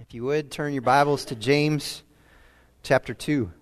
[0.00, 2.02] If you would, turn your Bibles to James
[2.82, 3.52] chapter 2.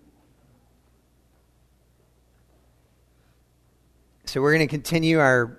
[4.25, 5.59] So, we're going to continue our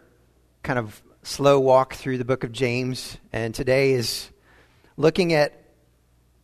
[0.64, 4.30] kind of slow walk through the book of James, and today is
[4.96, 5.66] looking at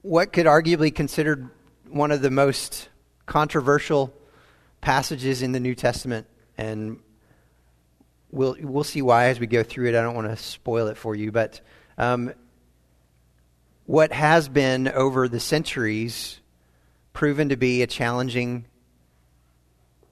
[0.02, 1.50] what could arguably considered
[1.88, 2.90] one of the most
[3.26, 4.14] controversial
[4.82, 6.28] passages in the New Testament,
[6.58, 7.00] and
[8.32, 9.96] we'll we'll see why as we go through it.
[9.96, 11.62] I don't want to spoil it for you, but
[11.98, 12.34] um,
[13.86, 16.40] what has been over the centuries
[17.14, 18.66] proven to be a challenging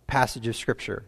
[0.08, 1.06] passage of Scripture.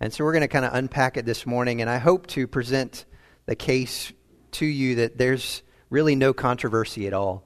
[0.00, 2.46] And so we're going to kind of unpack it this morning, and I hope to
[2.46, 3.04] present
[3.46, 4.12] the case
[4.52, 7.44] to you that there's really no controversy at all.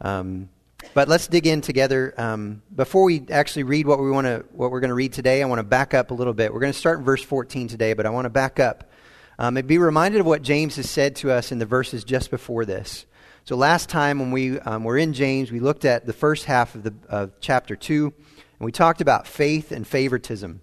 [0.00, 0.50] Um,
[0.92, 2.14] but let's dig in together.
[2.18, 5.42] Um, before we actually read what we want to, what we're going to read today,
[5.42, 6.52] I want to back up a little bit.
[6.52, 8.90] We're going to start in verse 14 today, but I want to back up
[9.38, 12.30] um, and be reminded of what James has said to us in the verses just
[12.30, 13.06] before this.
[13.46, 16.74] So last time when we um, were in James, we looked at the first half
[16.74, 20.62] of, the, of chapter 2, and we talked about faith and favoritism.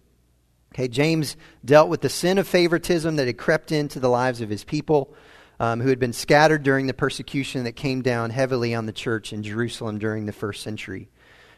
[0.73, 4.49] Okay, James dealt with the sin of favoritism that had crept into the lives of
[4.49, 5.13] his people
[5.59, 9.31] um, who had been scattered during the persecution that came down heavily on the church
[9.31, 11.07] in Jerusalem during the first century.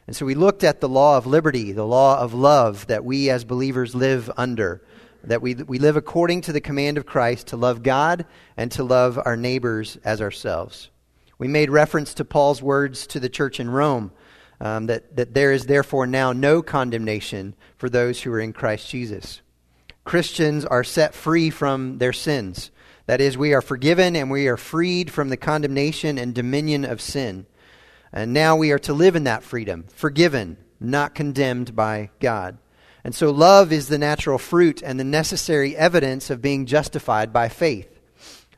[0.08, 3.30] And so we looked at the law of liberty, the law of love that we
[3.30, 4.82] as believers live under,
[5.24, 8.26] that we, we live according to the command of Christ to love God
[8.58, 10.90] and to love our neighbors as ourselves.
[11.44, 14.14] We made reference to Paul's words to the church in Rome
[14.62, 18.90] um, that, that there is therefore now no condemnation for those who are in Christ
[18.90, 19.42] Jesus.
[20.06, 22.72] Christians are set free from their sins.
[23.08, 27.02] That is, we are forgiven and we are freed from the condemnation and dominion of
[27.02, 27.46] sin.
[28.14, 32.58] And now we are to live in that freedom, forgiven, not condemned by God.
[33.04, 37.50] And so love is the natural fruit and the necessary evidence of being justified by
[37.50, 37.90] faith.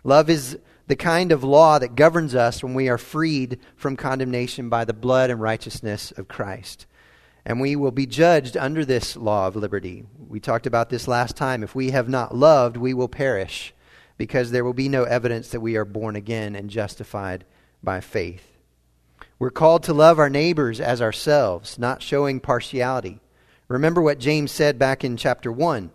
[0.03, 4.69] Love is the kind of law that governs us when we are freed from condemnation
[4.69, 6.86] by the blood and righteousness of Christ.
[7.45, 10.03] And we will be judged under this law of liberty.
[10.27, 11.64] We talked about this last time.
[11.64, 13.73] If we have not loved, we will perish
[14.17, 17.45] because there will be no evidence that we are born again and justified
[17.83, 18.55] by faith.
[19.37, 23.20] We're called to love our neighbors as ourselves, not showing partiality.
[23.67, 25.92] Remember what James said back in chapter 1.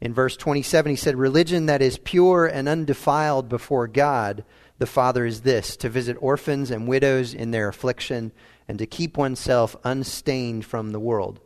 [0.00, 4.44] In verse 27, he said, Religion that is pure and undefiled before God
[4.78, 8.32] the Father is this to visit orphans and widows in their affliction
[8.68, 11.40] and to keep oneself unstained from the world.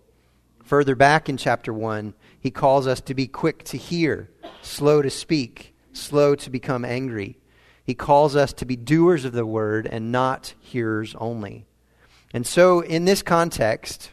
[0.64, 4.30] Further back in chapter 1, he calls us to be quick to hear,
[4.60, 7.38] slow to speak, slow to become angry.
[7.84, 11.66] He calls us to be doers of the word and not hearers only.
[12.34, 14.12] And so, in this context,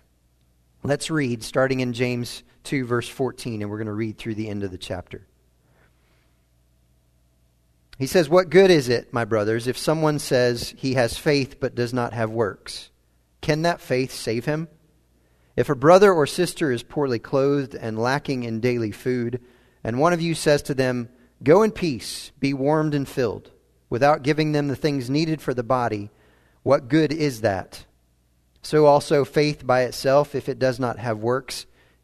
[0.84, 4.48] let's read, starting in James 2, verse 14, and we're going to read through the
[4.48, 5.26] end of the chapter.
[7.98, 11.74] He says, What good is it, my brothers, if someone says he has faith but
[11.74, 12.92] does not have works?
[13.42, 14.68] Can that faith save him?
[15.56, 19.42] If a brother or sister is poorly clothed and lacking in daily food,
[19.84, 21.10] and one of you says to them,
[21.42, 23.50] Go in peace, be warmed and filled,
[23.90, 26.12] without giving them the things needed for the body,
[26.62, 27.86] what good is that?
[28.62, 31.66] So also faith by itself, if it does not have works,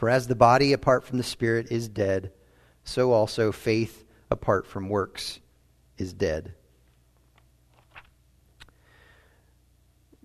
[0.00, 2.32] For as the body apart from the Spirit is dead,
[2.84, 5.40] so also faith apart from works
[5.98, 6.54] is dead.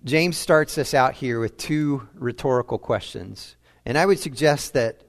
[0.02, 3.54] James starts us out here with two rhetorical questions.
[3.84, 5.02] And I would suggest that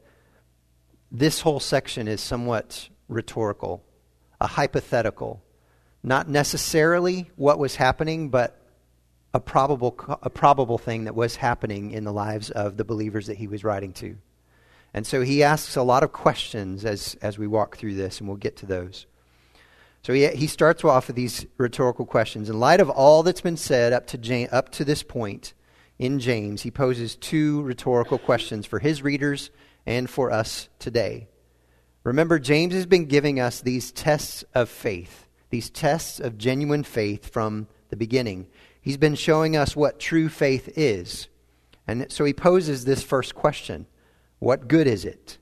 [1.14, 3.86] this whole section is somewhat rhetorical,
[4.42, 5.42] a hypothetical.
[6.04, 8.62] Not necessarily what was happening, but
[9.34, 13.38] a probable, a probable thing that was happening in the lives of the believers that
[13.38, 14.18] he was writing to.
[14.98, 18.28] And so he asks a lot of questions as, as we walk through this, and
[18.28, 19.06] we'll get to those.
[20.02, 22.50] So he, he starts off with these rhetorical questions.
[22.50, 25.54] In light of all that's been said up to, up to this point,
[26.00, 29.52] in James, he poses two rhetorical questions for his readers
[29.86, 31.28] and for us today.
[32.04, 37.32] Remember, James has been giving us these tests of faith, these tests of genuine faith
[37.32, 38.48] from the beginning.
[38.82, 41.28] He's been showing us what true faith is.
[41.86, 43.86] And so he poses this first question
[44.40, 45.38] What good is it?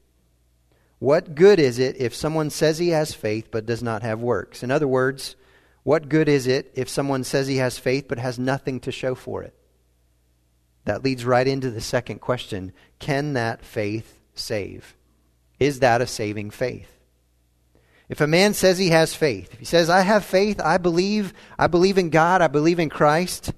[1.00, 4.64] What good is it if someone says he has faith but does not have works?
[4.64, 5.36] In other words,
[5.84, 9.14] what good is it if someone says he has faith but has nothing to show
[9.14, 9.54] for it?
[10.86, 14.96] That leads right into the second question Can that faith save?
[15.60, 16.92] Is that a saving faith?
[18.08, 21.34] If a man says he has faith, if he says, I have faith, I believe,
[21.58, 23.52] I believe in God, I believe in Christ,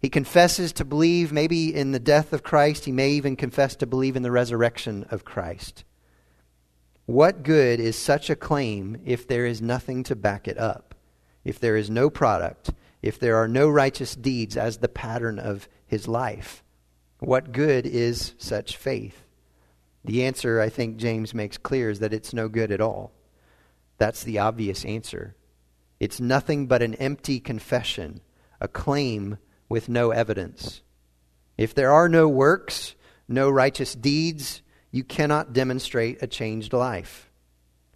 [0.00, 3.86] he confesses to believe maybe in the death of Christ, he may even confess to
[3.86, 5.84] believe in the resurrection of Christ.
[7.04, 10.94] What good is such a claim if there is nothing to back it up?
[11.44, 12.70] If there is no product,
[13.02, 16.62] if there are no righteous deeds as the pattern of his life?
[17.18, 19.26] What good is such faith?
[20.02, 23.12] The answer, I think James makes clear, is that it's no good at all.
[23.98, 25.34] That's the obvious answer.
[25.98, 28.22] It's nothing but an empty confession,
[28.62, 29.36] a claim
[29.70, 30.82] with no evidence.
[31.56, 32.94] If there are no works,
[33.26, 37.30] no righteous deeds, you cannot demonstrate a changed life.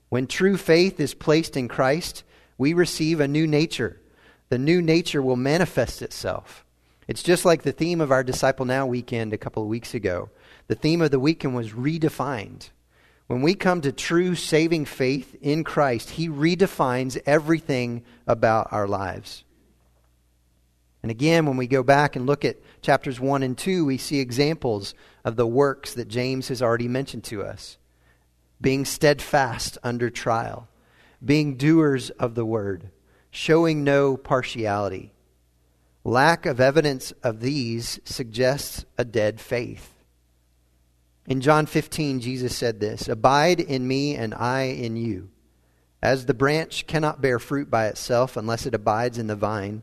[0.08, 2.22] When true faith is placed in Christ,
[2.56, 4.00] we receive a new nature.
[4.48, 6.64] The new nature will manifest itself.
[7.08, 10.30] It's just like the theme of our Disciple Now weekend a couple of weeks ago.
[10.68, 12.70] The theme of the weekend was redefined.
[13.26, 19.44] When we come to true saving faith in Christ, He redefines everything about our lives.
[21.04, 24.20] And again, when we go back and look at chapters 1 and 2, we see
[24.20, 27.76] examples of the works that James has already mentioned to us
[28.58, 30.66] being steadfast under trial,
[31.22, 32.88] being doers of the word,
[33.30, 35.12] showing no partiality
[36.06, 39.94] Lack of evidence of these suggests a dead faith.
[41.26, 45.28] In John 15, Jesus said this Abide in me, and I in you.
[46.02, 49.82] As the branch cannot bear fruit by itself unless it abides in the vine,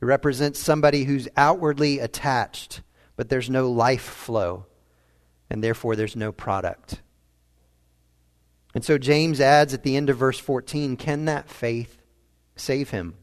[0.00, 2.80] It represents somebody who's outwardly attached,
[3.16, 4.66] but there's no life flow,
[5.50, 7.02] and therefore there's no product.
[8.74, 12.00] And so James adds at the end of verse 14 can that faith
[12.56, 13.14] save him?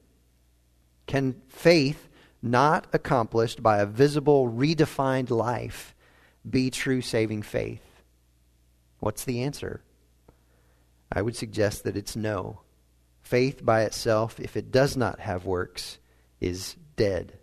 [1.08, 2.10] Can faith,
[2.42, 5.96] not accomplished by a visible, redefined life,
[6.48, 8.04] be true saving faith?
[9.00, 9.82] What's the answer?
[11.12, 12.62] I would suggest that it's no.
[13.22, 15.98] Faith by itself, if it does not have works,
[16.40, 17.38] is dead.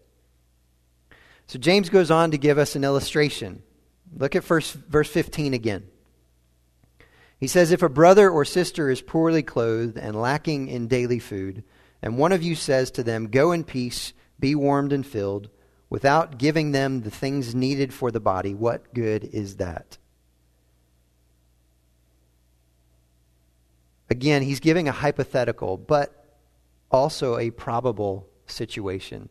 [1.46, 3.62] So James goes on to give us an illustration.
[4.17, 5.85] Look at first, verse 15 again.
[7.38, 11.64] He says, If a brother or sister is poorly clothed and lacking in daily food,
[12.00, 15.50] and one of you says to them, Go in peace, be warmed and filled,
[15.91, 19.99] without giving them the things needed for the body, what good is that?
[24.10, 26.39] Again, he's giving a hypothetical, but
[26.91, 29.29] also a probable situation.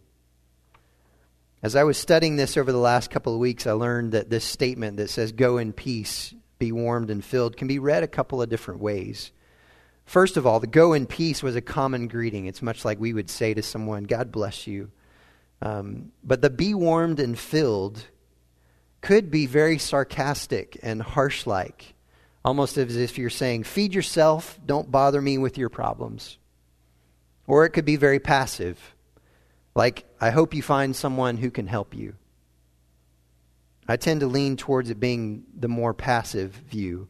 [1.62, 4.44] As I was studying this over the last couple of weeks, I learned that this
[4.44, 8.42] statement that says, Go in peace, be warmed and filled, can be read a couple
[8.42, 9.32] of different ways.
[10.06, 12.46] First of all, the go in peace was a common greeting.
[12.46, 14.92] It's much like we would say to someone, God bless you.
[15.62, 18.06] Um, but the be warmed and filled
[19.00, 21.94] could be very sarcastic and harsh like,
[22.44, 26.38] almost as if you're saying, feed yourself, don't bother me with your problems.
[27.48, 28.96] Or it could be very passive,
[29.76, 32.16] like, I hope you find someone who can help you.
[33.88, 37.08] I tend to lean towards it being the more passive view.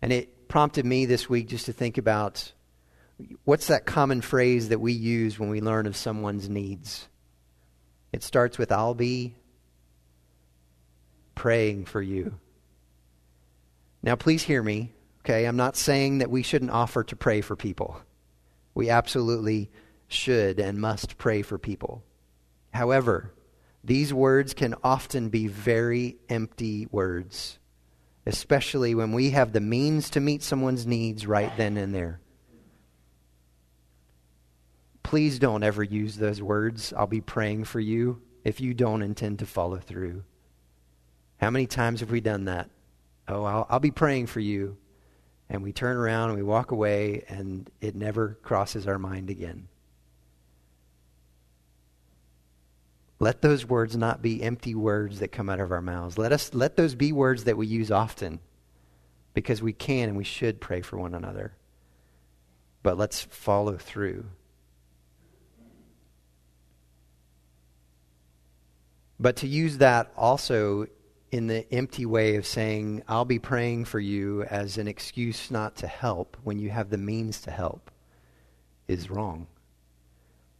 [0.00, 2.52] And it prompted me this week just to think about
[3.44, 7.08] what's that common phrase that we use when we learn of someone's needs?
[8.12, 9.34] It starts with, I'll be
[11.34, 12.34] praying for you.
[14.02, 15.44] Now, please hear me, okay?
[15.44, 18.00] I'm not saying that we shouldn't offer to pray for people.
[18.74, 19.70] We absolutely
[20.12, 22.04] should and must pray for people.
[22.72, 23.34] However,
[23.84, 27.58] these words can often be very empty words
[28.26, 32.20] especially when we have the means to meet someone's needs right then and there.
[35.02, 38.22] Please don't ever use those words, I'll be praying for you.
[38.44, 40.24] if you don't intend to follow through?
[41.36, 42.70] How many times have we done that?
[43.28, 44.76] Oh, I'll, I'll be praying for you.
[45.48, 49.68] And we turn around and we walk away, and it never crosses our mind again.
[53.22, 56.18] Let those words not be empty words that come out of our mouths.
[56.18, 58.40] Let us let those be words that we use often
[59.32, 61.52] because we can and we should pray for one another.
[62.82, 64.24] But let's follow through.
[69.20, 70.88] But to use that also
[71.30, 75.76] in the empty way of saying, I'll be praying for you as an excuse not
[75.76, 77.92] to help when you have the means to help
[78.88, 79.46] is wrong.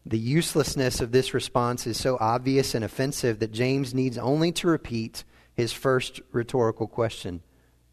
[0.05, 4.67] The uselessness of this response is so obvious and offensive that James needs only to
[4.67, 7.43] repeat his first rhetorical question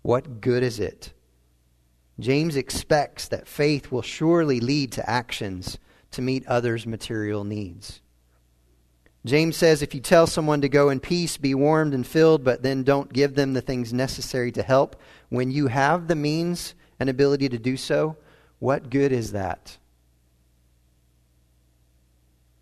[0.01, 1.13] What good is it?
[2.19, 5.77] James expects that faith will surely lead to actions
[6.11, 8.01] to meet others' material needs.
[9.25, 12.63] James says if you tell someone to go in peace, be warmed and filled, but
[12.63, 14.95] then don't give them the things necessary to help,
[15.29, 18.17] when you have the means and ability to do so,
[18.59, 19.77] what good is that?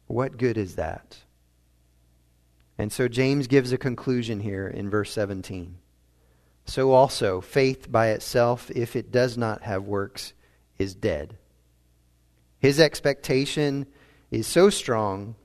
[0.08, 1.18] What good is that?
[2.78, 5.78] And so James gives a conclusion here in verse 17.
[6.66, 10.34] So also, faith by itself, if it does not have works,
[10.78, 11.38] is dead.
[12.60, 13.88] His expectation
[14.32, 15.36] is so strong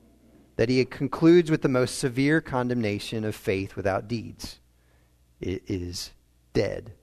[0.55, 4.59] that he concludes with the most severe condemnation of faith without deeds.
[5.39, 6.11] It is
[6.53, 6.93] dead.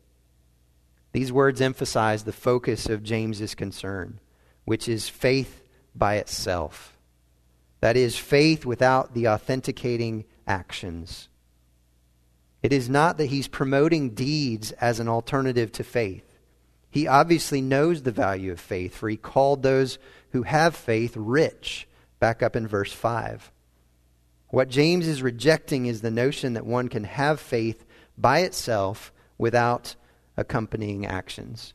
[1.13, 4.21] These words emphasize the focus of James's concern,
[4.65, 5.63] which is faith
[5.95, 6.97] by itself.
[7.81, 11.29] That is, faith without the authenticating actions.
[12.63, 16.39] It is not that he's promoting deeds as an alternative to faith.
[16.91, 19.99] He obviously knows the value of faith, for he called those
[20.33, 23.51] who have faith rich back up in verse 5.
[24.49, 27.85] What James is rejecting is the notion that one can have faith
[28.19, 29.95] by itself without
[30.37, 31.73] accompanying actions.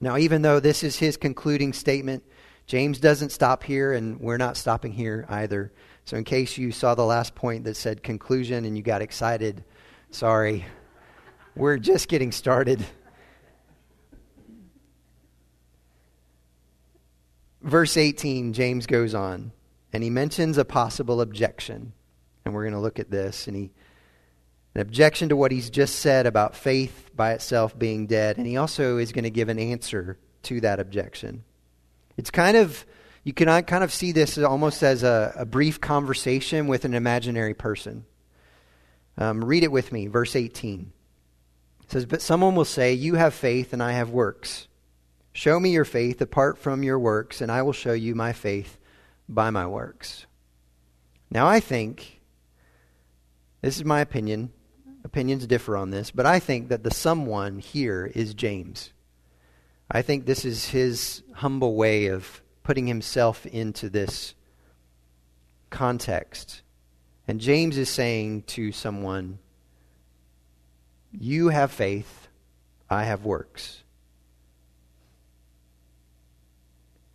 [0.00, 2.22] Now, even though this is his concluding statement,
[2.68, 5.72] James doesn't stop here, and we're not stopping here either.
[6.04, 9.64] So, in case you saw the last point that said conclusion and you got excited,
[10.10, 10.64] sorry.
[11.56, 12.86] We're just getting started.
[17.62, 19.52] verse 18, James goes on,
[19.92, 21.92] and he mentions a possible objection.
[22.44, 23.46] And we're going to look at this.
[23.46, 23.70] And he,
[24.74, 28.38] an objection to what he's just said about faith by itself being dead.
[28.38, 31.44] And he also is going to give an answer to that objection.
[32.18, 32.84] It's kind of,
[33.22, 37.54] you can kind of see this almost as a, a brief conversation with an imaginary
[37.54, 38.04] person.
[39.16, 40.92] Um, read it with me, verse 18.
[41.84, 44.66] It says, But someone will say, You have faith, and I have works.
[45.32, 48.78] Show me your faith apart from your works, and I will show you my faith
[49.28, 50.26] by my works.
[51.30, 52.20] Now, I think,
[53.62, 54.52] this is my opinion,
[55.04, 58.92] opinions differ on this, but I think that the someone here is James.
[59.90, 64.34] I think this is his humble way of putting himself into this
[65.70, 66.60] context.
[67.26, 69.38] And James is saying to someone,
[71.10, 72.28] You have faith,
[72.90, 73.82] I have works.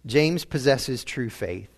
[0.06, 1.70] James possesses true faith.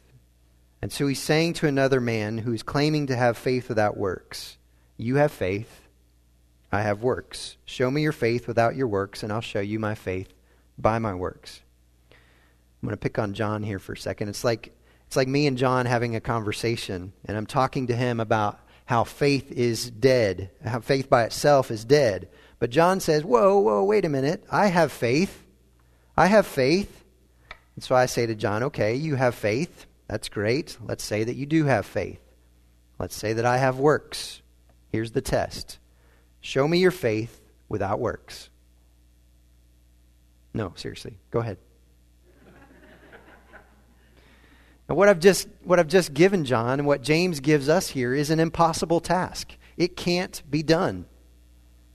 [0.81, 4.57] And so he's saying to another man who is claiming to have faith without works,
[4.95, 5.81] You have faith,
[6.71, 7.57] I have works.
[7.65, 10.31] Show me your faith without your works, and I'll show you my faith
[10.77, 11.61] by my works.
[12.11, 14.29] I'm going to pick on John here for a second.
[14.29, 14.75] It's like,
[15.07, 19.03] it's like me and John having a conversation, and I'm talking to him about how
[19.03, 22.29] faith is dead, how faith by itself is dead.
[22.59, 24.43] But John says, Whoa, whoa, wait a minute.
[24.51, 25.43] I have faith.
[26.15, 27.03] I have faith.
[27.75, 29.85] And so I say to John, okay, you have faith.
[30.07, 30.77] That's great.
[30.81, 32.21] Let's say that you do have faith.
[32.99, 34.41] Let's say that I have works.
[34.89, 35.79] Here's the test
[36.39, 38.49] show me your faith without works.
[40.55, 41.17] No, seriously.
[41.31, 41.57] Go ahead.
[44.87, 48.13] Now, what I've just what I've just given John and what James gives us here
[48.13, 49.57] is an impossible task.
[49.75, 51.07] It can't be done.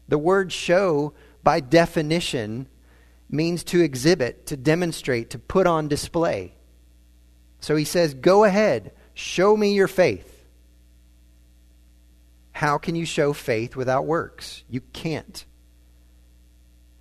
[0.09, 2.69] The word show by definition
[3.31, 6.55] means to exhibit, to demonstrate, to put on display.
[7.61, 10.45] So he says, Go ahead, show me your faith.
[12.53, 14.65] How can you show faith without works?
[14.69, 15.47] You can't.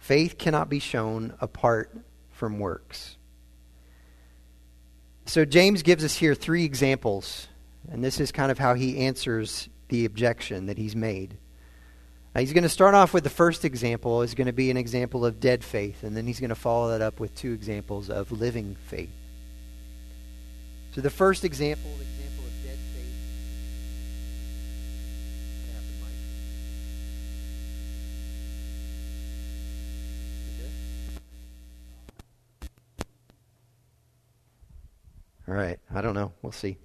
[0.09, 1.95] Faith cannot be shown apart
[2.31, 3.15] from works.
[5.27, 7.47] So James gives us here three examples,
[7.91, 11.37] and this is kind of how he answers the objection that he's made.
[12.33, 14.77] Uh, he's going to start off with the first example is going to be an
[14.77, 18.09] example of dead faith, and then he's going to follow that up with two examples
[18.09, 19.13] of living faith.
[20.95, 23.19] So the first example, example of dead faith,
[35.49, 35.79] All right.
[35.91, 36.31] I don't know.
[36.43, 36.77] We'll see.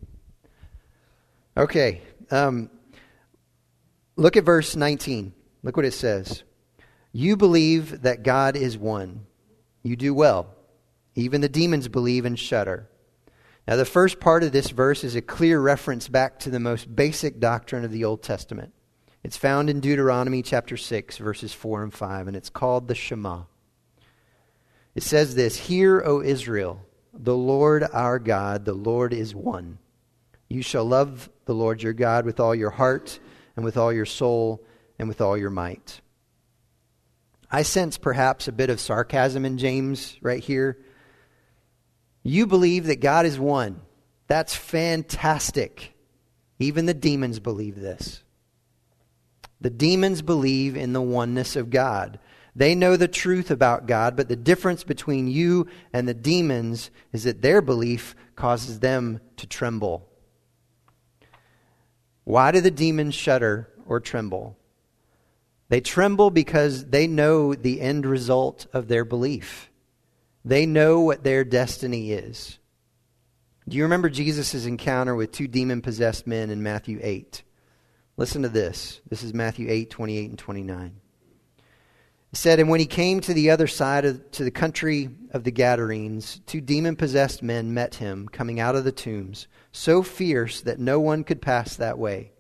[1.55, 2.01] Okay.
[2.31, 2.71] Um,
[4.17, 5.35] look at verse 19.
[5.63, 6.45] Look what it says.
[7.13, 9.27] You believe that God is one.
[9.83, 10.55] You do well.
[11.15, 12.89] Even the demons believe and shudder.
[13.69, 16.95] Now, the first part of this verse is a clear reference back to the most
[16.97, 18.73] basic doctrine of the Old Testament.
[19.23, 23.43] It's found in Deuteronomy chapter 6, verses 4 and 5, and it's called the Shema.
[24.95, 26.81] It says this Hear, O Israel,
[27.17, 29.79] the Lord our God, the Lord is one.
[30.49, 33.19] You shall love the Lord your God with all your heart,
[33.57, 34.65] and with all your soul,
[34.99, 36.01] and with all your might.
[37.51, 40.79] I sense perhaps a bit of sarcasm in James right here.
[42.23, 43.81] You believe that God is one.
[44.27, 45.95] That's fantastic.
[46.59, 48.23] Even the demons believe this.
[49.61, 52.19] The demons believe in the oneness of God.
[52.57, 57.25] They know the truth about God, but the difference between you and the demons is
[57.25, 60.09] that their belief causes them to tremble.
[62.23, 64.57] Why do the demons shudder or tremble?
[65.69, 69.71] They tremble because they know the end result of their belief.
[70.45, 72.59] They know what their destiny is.
[73.69, 77.43] Do you remember Jesus' encounter with two demon possessed men in Matthew 8?
[78.17, 79.01] Listen to this.
[79.09, 81.01] This is Matthew 8, 28 and 29.
[82.35, 85.45] It said, And when he came to the other side of to the country of
[85.45, 90.61] the Gadarenes, two demon possessed men met him coming out of the tombs, so fierce
[90.63, 92.33] that no one could pass that way.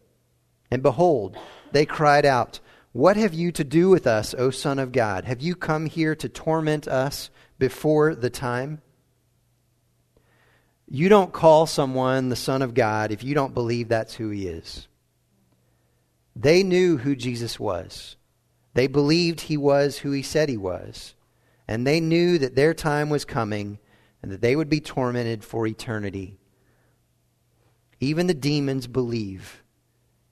[0.68, 1.36] And behold,
[1.70, 2.58] they cried out,
[2.90, 5.26] What have you to do with us, O Son of God?
[5.26, 8.82] Have you come here to torment us before the time?
[10.88, 14.48] You don't call someone the Son of God if you don't believe that's who he
[14.48, 14.88] is.
[16.34, 18.16] They knew who Jesus was.
[18.74, 21.14] They believed he was who he said he was.
[21.66, 23.78] And they knew that their time was coming
[24.22, 26.38] and that they would be tormented for eternity.
[28.00, 29.62] Even the demons believe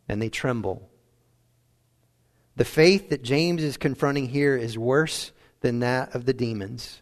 [0.09, 0.91] and they tremble.
[2.57, 7.01] The faith that James is confronting here is worse than that of the demons.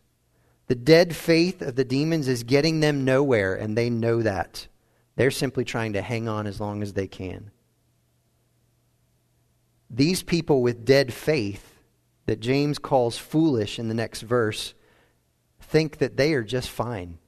[0.68, 4.68] The dead faith of the demons is getting them nowhere, and they know that.
[5.16, 7.50] They're simply trying to hang on as long as they can.
[9.90, 11.80] These people with dead faith
[12.26, 14.74] that James calls foolish in the next verse
[15.60, 17.18] think that they are just fine.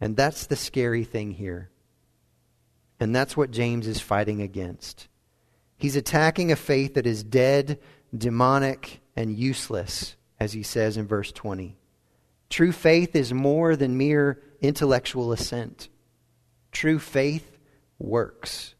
[0.00, 1.70] And that's the scary thing here.
[3.00, 5.08] And that's what James is fighting against.
[5.76, 7.80] He's attacking a faith that is dead,
[8.16, 11.76] demonic, and useless, as he says in verse 20.
[12.50, 15.88] True faith is more than mere intellectual assent.
[16.72, 17.58] True faith
[17.98, 18.74] works.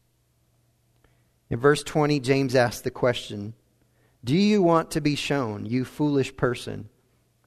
[1.51, 3.53] In verse 20, James asks the question
[4.23, 6.87] Do you want to be shown, you foolish person,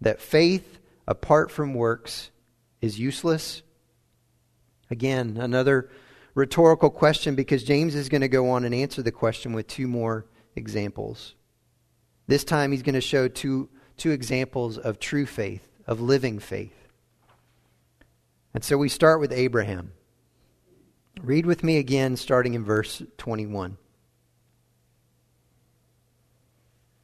[0.02, 2.30] that faith apart from works
[2.82, 3.62] is useless?
[4.90, 5.88] Again, another
[6.34, 9.88] rhetorical question because James is going to go on and answer the question with two
[9.88, 11.34] more examples.
[12.26, 16.88] This time he's going to show two, two examples of true faith of living faith.
[18.52, 19.92] And so we start with Abraham.
[21.22, 23.78] Read with me again, starting in verse 21.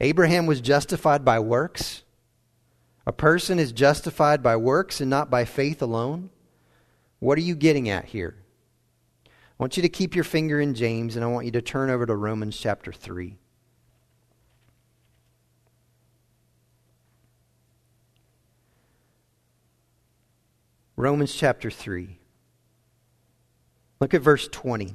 [0.00, 2.02] Abraham was justified by works.
[3.06, 6.30] A person is justified by works and not by faith alone.
[7.18, 8.36] What are you getting at here?
[9.26, 11.88] I want you to keep your finger in James and I want you to turn
[11.88, 13.38] over to Romans chapter 3.
[20.96, 22.18] Romans chapter 3.
[24.00, 24.94] Look at verse 20.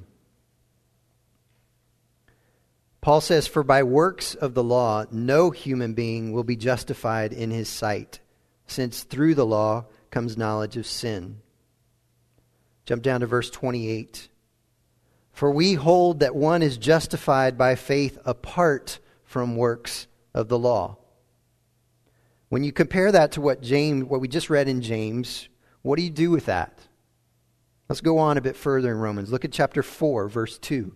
[3.01, 7.49] Paul says, For by works of the law, no human being will be justified in
[7.49, 8.19] his sight,
[8.67, 11.41] since through the law comes knowledge of sin.
[12.85, 14.29] Jump down to verse 28.
[15.33, 20.97] For we hold that one is justified by faith apart from works of the law.
[22.49, 25.47] When you compare that to what James what we just read in James,
[25.81, 26.77] what do you do with that?
[27.87, 29.31] Let's go on a bit further in Romans.
[29.31, 30.93] Look at chapter 4, verse 2.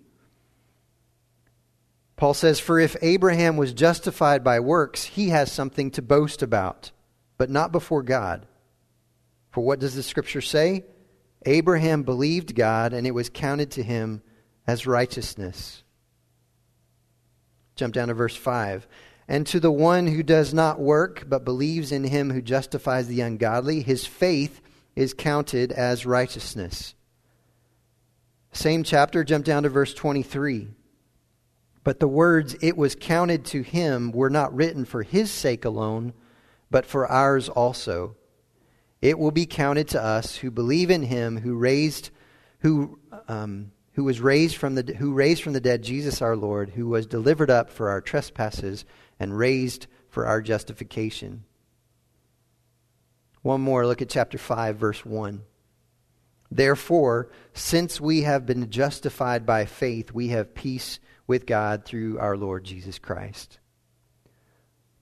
[2.18, 6.92] Paul says, For if Abraham was justified by works, he has something to boast about,
[7.38, 8.48] but not before God.
[9.52, 10.86] For what does the scripture say?
[11.46, 14.22] Abraham believed God, and it was counted to him
[14.66, 15.84] as righteousness.
[17.76, 18.88] Jump down to verse 5.
[19.28, 23.22] And to the one who does not work, but believes in him who justifies the
[23.22, 24.62] ungodly, his faith
[24.96, 26.96] is counted as righteousness.
[28.54, 30.70] Same chapter, jump down to verse 23.
[31.86, 36.14] But the words, it was counted to him, were not written for his sake alone,
[36.72, 38.16] but for ours also.
[39.04, 42.10] It will be counted to us who believe in him who raised,
[42.62, 46.72] who, um, who was raised from the, who raised from the dead Jesus our Lord,
[46.72, 48.84] who was delivered up for our trespasses
[49.20, 51.44] and raised for our justification.
[53.44, 55.44] One more, look at chapter 5, verse 1.
[56.52, 62.38] Therefore, since we have been justified by faith, we have peace with God through our
[62.38, 63.60] Lord Jesus Christ.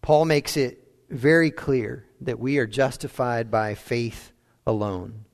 [0.01, 4.31] Paul makes it very clear that we are justified by faith
[4.65, 5.25] alone.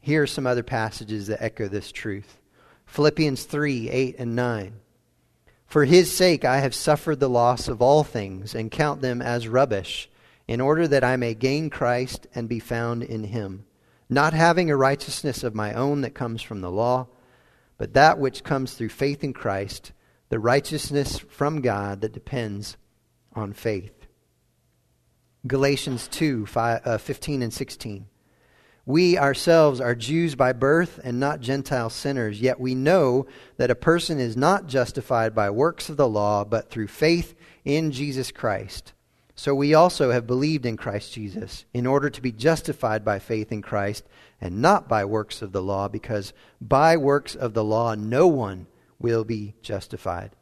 [0.00, 2.38] Here are some other passages that echo this truth
[2.86, 4.74] Philippians 3 8 and 9.
[5.66, 9.46] For his sake I have suffered the loss of all things and count them as
[9.46, 10.10] rubbish,
[10.48, 13.64] in order that I may gain Christ and be found in him,
[14.10, 17.06] not having a righteousness of my own that comes from the law,
[17.78, 19.92] but that which comes through faith in Christ,
[20.28, 22.76] the righteousness from God that depends
[23.32, 24.06] on faith.
[25.46, 28.06] Galatians 2 5, uh, 15 and 16.
[28.84, 33.76] We ourselves are Jews by birth and not Gentile sinners, yet we know that a
[33.76, 38.92] person is not justified by works of the law, but through faith in Jesus Christ.
[39.40, 43.50] So we also have believed in Christ Jesus, in order to be justified by faith
[43.50, 44.04] in Christ,
[44.38, 48.66] and not by works of the law, because by works of the law no one
[48.98, 50.36] will be justified.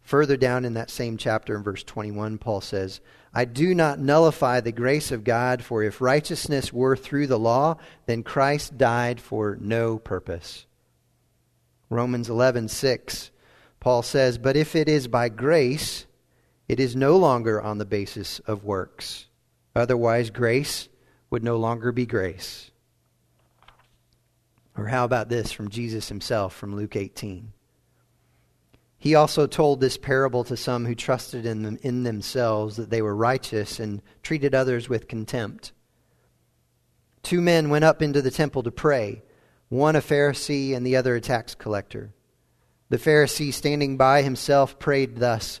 [0.00, 3.02] Further down in that same chapter, in verse 21, Paul says,
[3.34, 7.76] I do not nullify the grace of God, for if righteousness were through the law,
[8.06, 10.64] then Christ died for no purpose.
[11.90, 13.30] Romans 11:6
[13.78, 16.06] Paul says, "But if it is by grace,
[16.70, 19.26] it is no longer on the basis of works.
[19.74, 20.88] Otherwise grace
[21.28, 22.70] would no longer be grace."
[24.76, 27.52] Or how about this from Jesus himself from Luke 18?
[28.98, 33.02] He also told this parable to some who trusted in, them, in themselves that they
[33.02, 35.72] were righteous and treated others with contempt.
[37.22, 39.22] Two men went up into the temple to pray,
[39.70, 42.12] one a Pharisee and the other a tax collector.
[42.90, 45.60] The Pharisee, standing by himself, prayed thus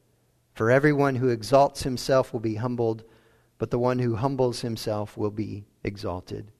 [0.53, 3.03] For everyone who exalts himself will be humbled,
[3.57, 6.51] but the one who humbles himself will be exalted.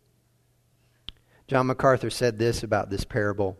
[1.48, 3.58] John MacArthur said this about this parable.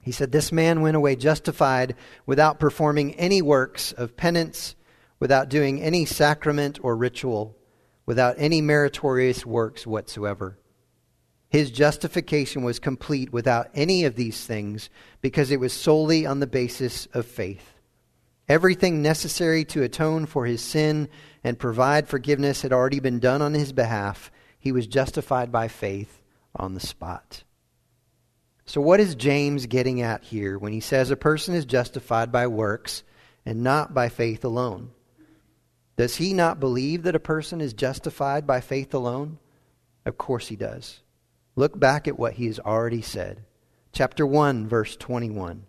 [0.00, 1.94] He said, This man went away justified
[2.24, 4.76] without performing any works of penance,
[5.18, 7.56] without doing any sacrament or ritual,
[8.06, 10.58] without any meritorious works whatsoever.
[11.48, 14.88] His justification was complete without any of these things
[15.20, 17.75] because it was solely on the basis of faith.
[18.48, 21.08] Everything necessary to atone for his sin
[21.42, 24.30] and provide forgiveness had already been done on his behalf.
[24.58, 26.22] He was justified by faith
[26.54, 27.42] on the spot.
[28.64, 32.46] So, what is James getting at here when he says a person is justified by
[32.46, 33.02] works
[33.44, 34.90] and not by faith alone?
[35.96, 39.38] Does he not believe that a person is justified by faith alone?
[40.04, 41.00] Of course he does.
[41.54, 43.44] Look back at what he has already said.
[43.92, 45.64] Chapter 1, verse 21.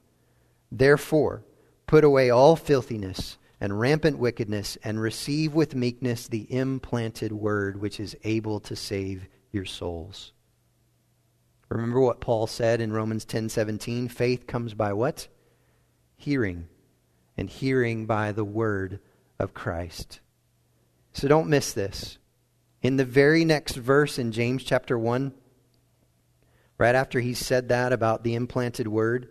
[0.71, 1.43] Therefore,
[1.87, 7.99] put away all filthiness and rampant wickedness, and receive with meekness the implanted word which
[7.99, 10.31] is able to save your souls.
[11.69, 15.27] Remember what Paul said in Romans 10:17, faith comes by what?
[16.15, 16.67] Hearing,
[17.35, 18.99] and hearing by the word
[19.39, 20.19] of Christ.
[21.13, 22.19] So don't miss this.
[22.83, 25.33] In the very next verse in James chapter 1,
[26.77, 29.29] right after he said that about the implanted word,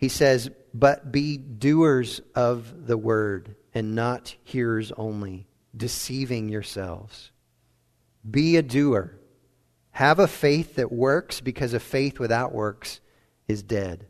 [0.00, 7.30] he says, "But be doers of the word and not hearers only, deceiving yourselves."
[8.28, 9.18] Be a doer.
[9.92, 13.00] Have a faith that works because a faith without works
[13.46, 14.06] is dead.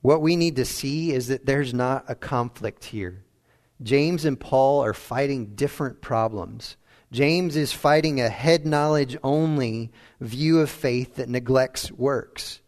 [0.00, 3.24] What we need to see is that there's not a conflict here.
[3.82, 6.76] James and Paul are fighting different problems.
[7.12, 12.60] James is fighting a head knowledge only view of faith that neglects works.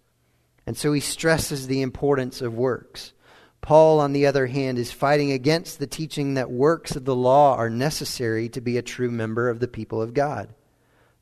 [0.66, 3.12] And so he stresses the importance of works.
[3.60, 7.56] Paul, on the other hand, is fighting against the teaching that works of the law
[7.56, 10.54] are necessary to be a true member of the people of God.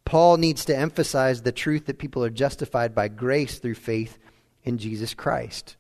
[0.05, 4.19] Paul needs to emphasize the truth that people are justified by grace through faith
[4.65, 5.77] in Jesus Christ.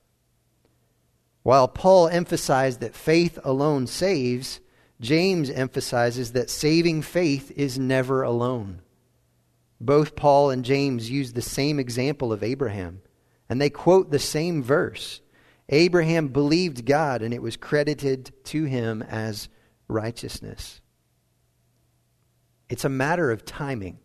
[1.42, 4.60] While Paul emphasized that faith alone saves,
[5.00, 8.82] James emphasizes that saving faith is never alone.
[9.80, 13.00] Both Paul and James use the same example of Abraham,
[13.50, 15.20] and they quote the same verse.
[15.68, 19.48] Abraham believed God, and it was credited to him as
[19.88, 20.80] righteousness.
[22.68, 23.98] It's a matter of timing.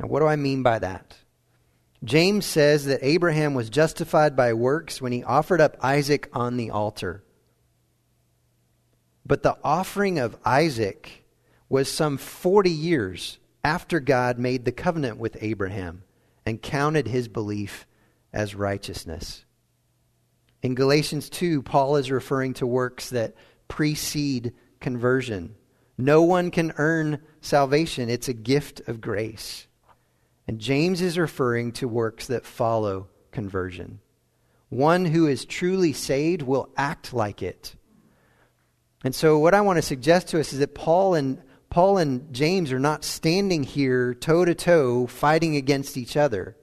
[0.00, 1.18] Now, what do I mean by that?
[2.02, 6.70] James says that Abraham was justified by works when he offered up Isaac on the
[6.70, 7.22] altar.
[9.26, 11.24] But the offering of Isaac
[11.68, 16.04] was some 40 years after God made the covenant with Abraham
[16.46, 17.84] and counted his belief
[18.32, 19.44] as righteousness.
[20.62, 23.34] In Galatians 2, Paul is referring to works that
[23.68, 25.54] precede conversion.
[25.96, 29.66] No one can earn salvation, it's a gift of grace.
[30.46, 34.00] And James is referring to works that follow conversion.
[34.70, 37.74] One who is truly saved will act like it.
[39.04, 42.32] And so, what I want to suggest to us is that Paul and, Paul and
[42.32, 46.56] James are not standing here toe to toe fighting against each other.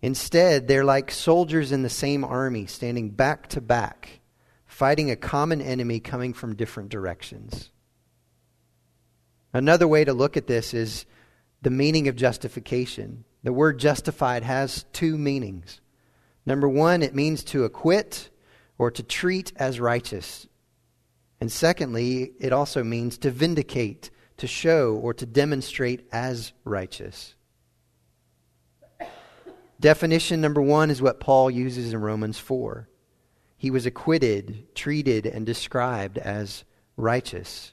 [0.00, 4.20] Instead, they're like soldiers in the same army, standing back to back,
[4.66, 7.70] fighting a common enemy coming from different directions.
[9.52, 11.04] Another way to look at this is
[11.62, 13.24] the meaning of justification.
[13.42, 15.80] The word justified has two meanings.
[16.46, 18.30] Number one, it means to acquit
[18.78, 20.46] or to treat as righteous.
[21.40, 27.34] And secondly, it also means to vindicate, to show, or to demonstrate as righteous.
[29.80, 32.88] Definition number one is what Paul uses in Romans 4.
[33.56, 36.64] He was acquitted, treated, and described as
[36.96, 37.72] righteous.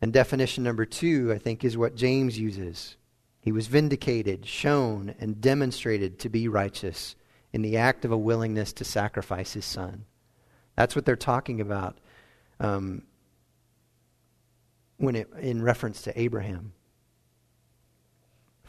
[0.00, 2.96] And definition number two, I think, is what James uses.
[3.40, 7.16] He was vindicated, shown, and demonstrated to be righteous
[7.52, 10.04] in the act of a willingness to sacrifice his son.
[10.76, 11.98] That's what they're talking about
[12.60, 13.02] um,
[14.96, 16.72] when it, in reference to Abraham.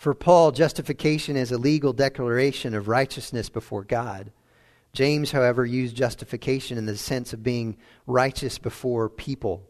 [0.06, 4.32] For Paul, justification is a legal declaration of righteousness before God.
[4.94, 9.68] James, however, used justification in the sense of being righteous before people.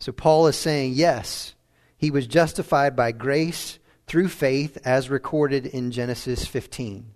[0.00, 1.54] So Paul is saying, yes,
[1.96, 7.12] he was justified by grace through faith as recorded in Genesis 15.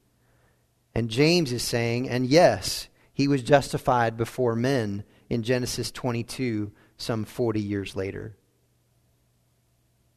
[0.94, 7.24] And James is saying, and yes, he was justified before men in Genesis 22, some
[7.24, 8.36] 40 years later.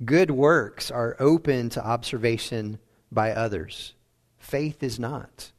[0.03, 2.79] Good works are open to observation
[3.11, 3.93] by others.
[4.37, 5.51] Faith is not.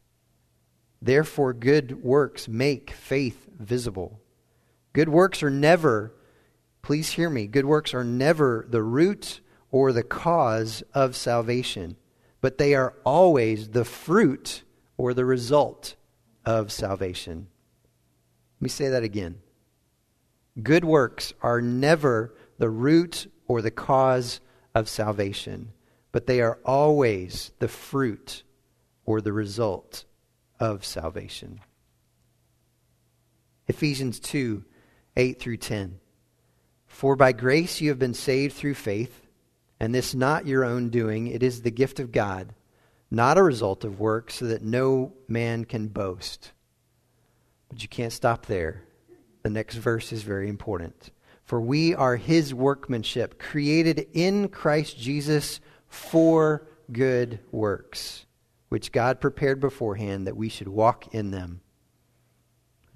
[1.00, 4.20] Therefore, good works make faith visible.
[4.92, 6.12] Good works are never
[6.86, 7.48] Please hear me.
[7.48, 9.40] Good works are never the root
[9.72, 11.96] or the cause of salvation,
[12.40, 14.62] but they are always the fruit
[14.96, 15.96] or the result
[16.44, 17.48] of salvation.
[18.60, 19.40] Let me say that again.
[20.62, 24.40] Good works are never the root or the cause
[24.74, 25.72] of salvation,
[26.12, 28.42] but they are always the fruit
[29.04, 30.04] or the result
[30.58, 31.60] of salvation.
[33.68, 34.64] Ephesians 2
[35.16, 35.98] 8 through 10.
[36.86, 39.26] For by grace you have been saved through faith,
[39.80, 42.54] and this not your own doing, it is the gift of God,
[43.10, 46.52] not a result of works, so that no man can boast.
[47.68, 48.82] But you can't stop there.
[49.42, 51.10] The next verse is very important.
[51.46, 58.26] For we are his workmanship, created in Christ Jesus for good works,
[58.68, 61.60] which God prepared beforehand that we should walk in them.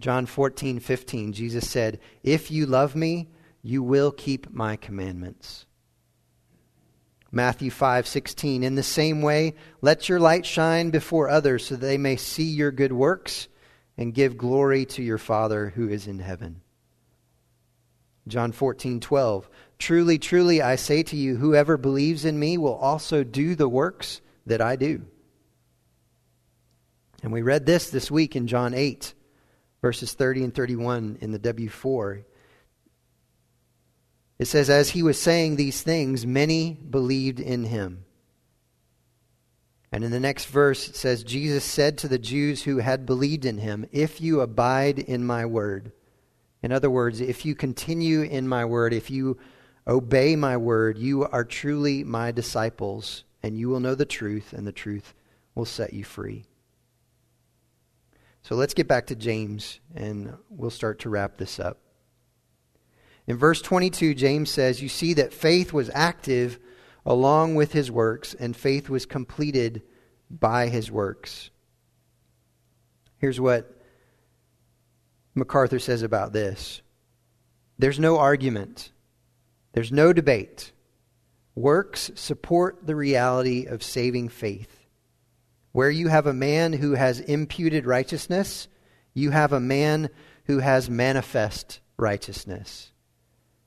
[0.00, 3.28] John 14, 15, Jesus said, If you love me,
[3.62, 5.66] you will keep my commandments.
[7.30, 11.98] Matthew 5:16 In the same way let your light shine before others so that they
[11.98, 13.46] may see your good works
[13.96, 16.62] and give glory to your Father who is in heaven.
[18.30, 23.54] John 14:12 Truly truly I say to you whoever believes in me will also do
[23.54, 25.02] the works that I do.
[27.22, 29.14] And we read this this week in John 8
[29.82, 32.24] verses 30 and 31 in the W4.
[34.38, 38.04] It says, As he was saying these things, many believed in him.
[39.92, 43.44] And in the next verse, it says, Jesus said to the Jews who had believed
[43.44, 45.92] in him, If you abide in my word.
[46.62, 49.38] In other words, if you continue in my word, if you
[49.86, 54.66] obey my word, you are truly my disciples, and you will know the truth, and
[54.66, 55.14] the truth
[55.54, 56.44] will set you free.
[58.42, 61.78] So let's get back to James, and we'll start to wrap this up.
[63.26, 66.58] In verse 22, James says, You see that faith was active
[67.06, 69.82] along with his works, and faith was completed
[70.30, 71.50] by his works.
[73.18, 73.79] Here's what
[75.34, 76.82] MacArthur says about this
[77.78, 78.92] there's no argument,
[79.72, 80.72] there's no debate.
[81.54, 84.86] Works support the reality of saving faith.
[85.72, 88.68] Where you have a man who has imputed righteousness,
[89.14, 90.10] you have a man
[90.44, 92.92] who has manifest righteousness.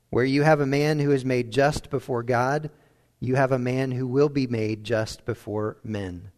[0.10, 2.70] Where you have a man who is made just before God,
[3.20, 6.32] you have a man who will be made just before men.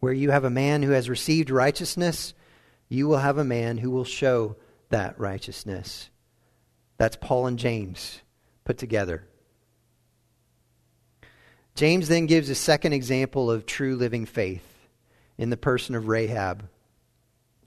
[0.00, 2.34] Where you have a man who has received righteousness,
[2.88, 4.56] you will have a man who will show
[4.90, 6.10] that righteousness.
[6.98, 8.20] That's Paul and James
[8.64, 9.26] put together.
[11.74, 14.66] James then gives a second example of true living faith
[15.36, 16.68] in the person of Rahab.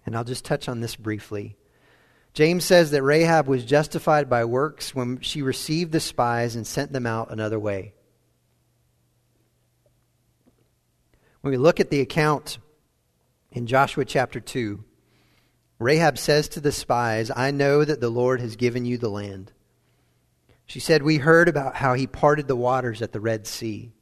[0.06, 1.58] And I'll just touch on this briefly.
[2.34, 6.92] James says that Rahab was justified by works when she received the spies and sent
[6.92, 7.94] them out another way.
[11.42, 12.58] When we look at the account
[13.52, 14.84] in Joshua chapter 2,
[15.80, 19.54] Rahab says to the spies, I know that the Lord has given you the land.
[20.66, 23.94] She said, We heard about how he parted the waters at the Red Sea.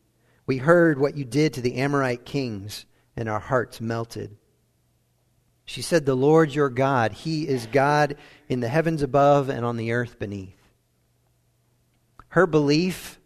[0.48, 2.86] We heard what you did to the Amorite kings,
[3.16, 4.36] and our hearts melted.
[5.66, 8.16] She said, The Lord your God, He is God
[8.50, 10.56] in the heavens above and on the earth beneath.
[12.30, 13.20] Her belief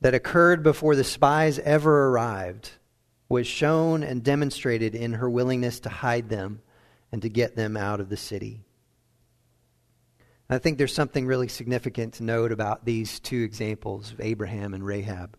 [0.00, 2.70] that occurred before the spies ever arrived
[3.28, 6.62] was shown and demonstrated in her willingness to hide them
[7.12, 8.64] and to get them out of the city.
[10.50, 14.84] I think there's something really significant to note about these two examples of Abraham and
[14.84, 15.36] Rahab.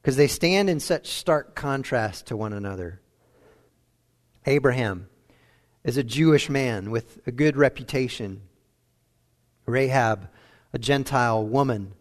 [0.00, 3.00] Because they stand in such stark contrast to one another.
[4.46, 5.08] Abraham
[5.84, 8.42] is a Jewish man with a good reputation.
[9.66, 10.28] Rahab,
[10.72, 11.94] a Gentile woman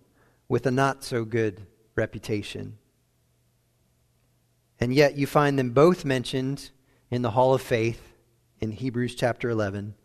[0.47, 2.77] with a not so good reputation.
[4.80, 6.71] And yet you find them both mentioned
[7.10, 8.11] in the Hall of Faith
[8.62, 9.95] in Hebrews chapter 11,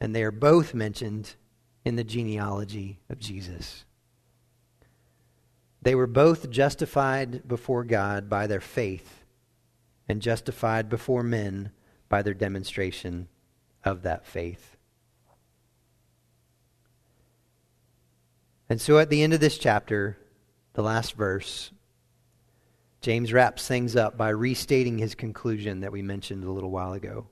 [0.00, 1.34] and they are both mentioned
[1.84, 3.84] in the genealogy of Jesus.
[5.82, 9.24] They were both justified before God by their faith
[10.08, 11.70] and justified before men
[12.08, 13.28] by their demonstration
[13.84, 14.76] of that faith.
[18.68, 20.18] And so at the end of this chapter,
[20.72, 21.70] the last verse,
[23.00, 27.28] James wraps things up by restating his conclusion that we mentioned a little while ago.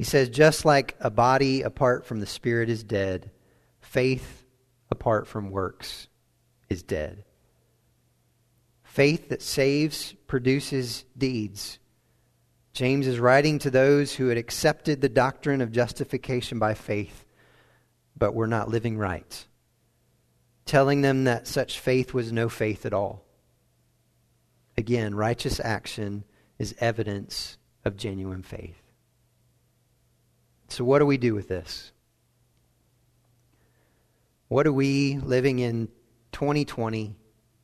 [0.00, 3.30] He says, just like a body apart from the spirit is dead,
[3.82, 4.46] faith
[4.90, 6.08] apart from works
[6.70, 7.22] is dead.
[8.82, 11.78] Faith that saves produces deeds.
[12.72, 17.26] James is writing to those who had accepted the doctrine of justification by faith,
[18.16, 19.44] but were not living right,
[20.64, 23.26] telling them that such faith was no faith at all.
[24.78, 26.24] Again, righteous action
[26.58, 28.89] is evidence of genuine faith.
[30.70, 31.90] So, what do we do with this?
[34.46, 35.88] What do we, living in
[36.32, 37.16] 2020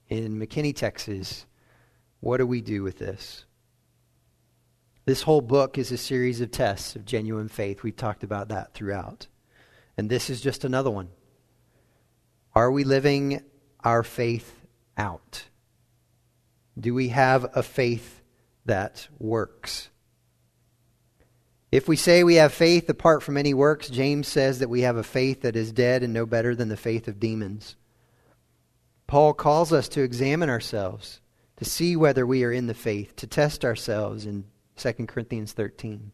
[0.08, 1.46] in McKinney, Texas,
[2.20, 3.44] what do we do with this?
[5.04, 7.84] This whole book is a series of tests of genuine faith.
[7.84, 9.28] We've talked about that throughout.
[9.96, 11.08] And this is just another one.
[12.54, 13.42] Are we living
[13.84, 14.66] our faith
[14.98, 15.44] out?
[16.78, 18.22] Do we have a faith
[18.64, 19.90] that works?
[21.76, 24.96] If we say we have faith apart from any works, James says that we have
[24.96, 27.76] a faith that is dead and no better than the faith of demons.
[29.06, 31.20] Paul calls us to examine ourselves,
[31.56, 34.46] to see whether we are in the faith, to test ourselves in
[34.78, 36.12] 2 Corinthians 13.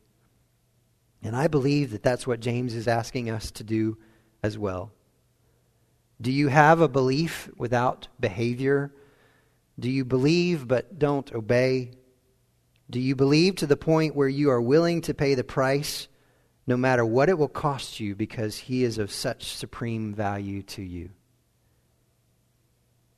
[1.22, 3.99] And I believe that that's what James is asking us to do
[4.43, 4.91] as well.
[6.20, 8.93] Do you have a belief without behavior?
[9.78, 11.93] Do you believe but don't obey?
[12.93, 16.09] Do you believe to the point where you are willing to pay the price
[16.66, 20.82] no matter what it will cost you because he is of such supreme value to
[20.82, 21.09] you?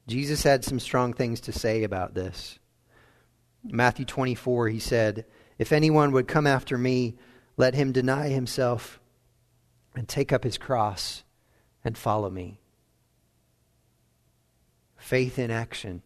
[0.06, 2.60] Jesus had some strong things to say about this.
[3.64, 5.24] Matthew 24, he said,
[5.58, 7.16] If anyone would come after me,
[7.56, 9.00] let him deny himself
[9.96, 11.24] and take up his cross
[11.84, 12.60] and follow me.
[14.96, 16.02] Faith in action.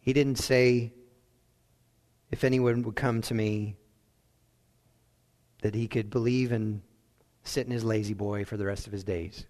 [0.00, 0.92] He didn't say,
[2.30, 3.76] if anyone would come to me,
[5.62, 6.82] that he could believe and
[7.44, 9.46] sit in his La-Z-Boy for the rest of his days.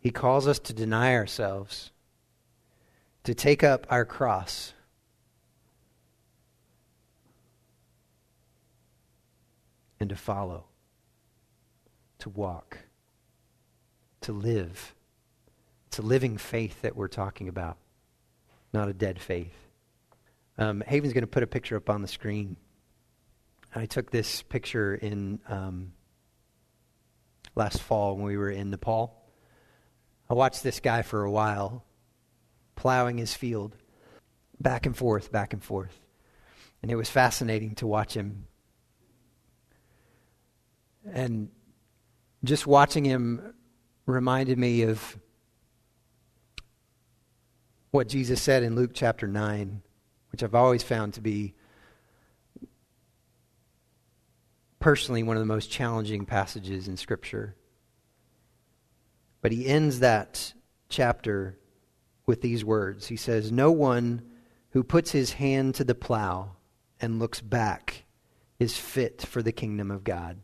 [0.00, 1.90] He calls us to deny ourselves,
[3.24, 4.72] to take up our cross.
[9.98, 10.66] And to follow,
[12.18, 12.78] to walk,
[14.20, 14.95] to live.
[15.96, 17.78] It's a living faith that we're talking about,
[18.70, 19.56] not a dead faith.
[20.58, 22.58] Um, Haven's going to put a picture up on the screen.
[23.74, 25.94] I took this picture in um,
[27.54, 29.16] last fall when we were in Nepal.
[30.28, 31.82] I watched this guy for a while
[32.74, 33.74] plowing his field
[34.60, 35.98] back and forth, back and forth.
[36.82, 38.48] And it was fascinating to watch him.
[41.10, 41.48] And
[42.44, 43.54] just watching him
[44.04, 45.16] reminded me of
[47.90, 49.82] what Jesus said in Luke chapter 9
[50.36, 51.54] which I've always found to be
[54.78, 57.56] personally one of the most challenging passages in Scripture.
[59.40, 60.52] But he ends that
[60.90, 61.58] chapter
[62.26, 64.20] with these words He says, No one
[64.72, 66.50] who puts his hand to the plow
[67.00, 68.04] and looks back
[68.58, 70.38] is fit for the kingdom of God.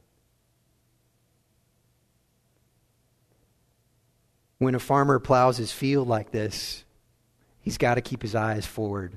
[4.57, 6.85] When a farmer plows his field like this,
[7.63, 9.17] he's got to keep his eyes forward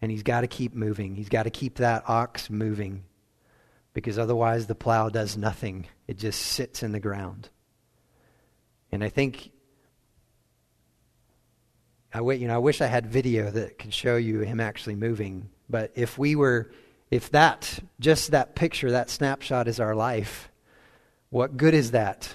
[0.00, 1.14] and he's got to keep moving.
[1.14, 3.04] He's got to keep that ox moving
[3.92, 5.86] because otherwise the plow does nothing.
[6.06, 7.48] It just sits in the ground.
[8.92, 9.50] And I think
[12.12, 15.48] I, you know, I wish I had video that could show you him actually moving.
[15.68, 16.72] But if we were,
[17.10, 20.50] if that, just that picture, that snapshot is our life,
[21.28, 22.34] what good is that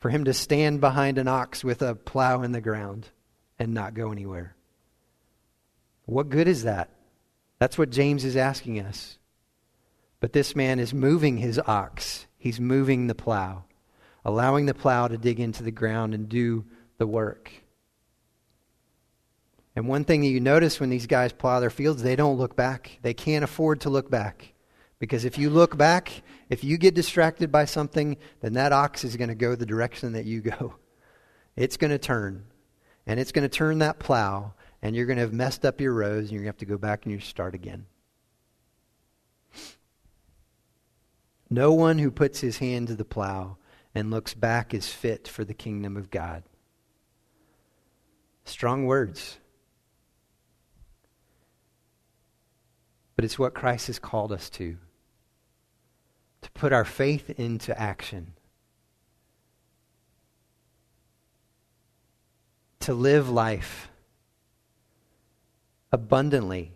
[0.00, 3.08] for him to stand behind an ox with a plow in the ground
[3.58, 4.53] and not go anywhere?
[6.06, 6.90] What good is that?
[7.58, 9.18] That's what James is asking us.
[10.20, 13.64] But this man is moving his ox, he's moving the plow,
[14.24, 16.64] allowing the plow to dig into the ground and do
[16.98, 17.50] the work.
[19.76, 22.54] And one thing that you notice when these guys plow their fields, they don't look
[22.54, 22.98] back.
[23.02, 24.52] They can't afford to look back.
[25.00, 29.16] Because if you look back, if you get distracted by something, then that ox is
[29.16, 30.74] going to go the direction that you go.
[31.56, 32.46] It's going to turn.
[33.06, 34.54] And it's going to turn that plow
[34.84, 36.66] and you're going to have messed up your rows, and you're going to have to
[36.66, 37.86] go back and you start again.
[41.48, 43.56] No one who puts his hand to the plow
[43.94, 46.42] and looks back is fit for the kingdom of God.
[48.44, 49.38] Strong words.
[53.16, 54.76] But it's what Christ has called us to
[56.42, 58.34] to put our faith into action.
[62.80, 63.88] To live life
[65.94, 66.72] abundantly,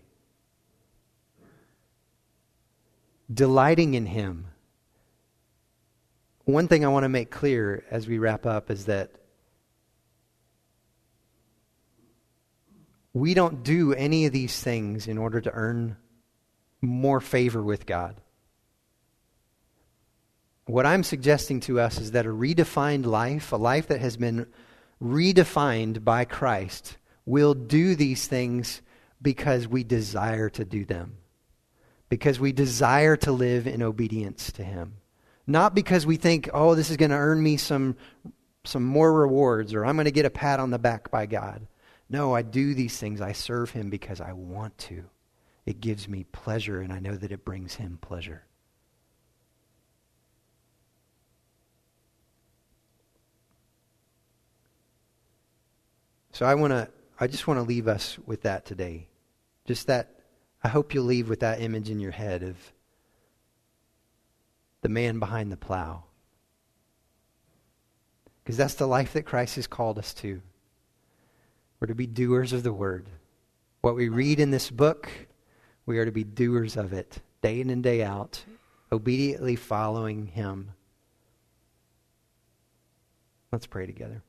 [3.32, 4.46] delighting in Him.
[6.44, 9.10] One thing I want to make clear as we wrap up is that
[13.12, 15.96] we don't do any of these things in order to earn
[16.80, 18.20] more favor with God.
[20.66, 24.46] What I'm suggesting to us is that a redefined life, a life that has been
[25.02, 28.80] redefined by Christ, will do these things
[29.20, 31.18] because we desire to do them,
[32.08, 34.94] because we desire to live in obedience to Him.
[35.46, 37.96] Not because we think, oh, this is going to earn me some,
[38.64, 41.66] some more rewards or I'm going to get a pat on the back by God.
[42.10, 43.20] No, I do these things.
[43.20, 45.04] I serve Him because I want to.
[45.66, 48.44] It gives me pleasure, and I know that it brings Him pleasure.
[56.32, 56.88] So I want to
[57.20, 59.08] I just want to leave us with that today.
[59.66, 60.20] Just that,
[60.62, 62.56] I hope you'll leave with that image in your head of
[64.82, 66.04] the man behind the plow.
[68.42, 70.40] Because that's the life that Christ has called us to.
[71.80, 73.06] We're to be doers of the word.
[73.80, 75.10] What we read in this book,
[75.86, 78.44] we are to be doers of it, day in and day out,
[78.90, 80.70] obediently following him.
[83.52, 84.22] Let's pray together.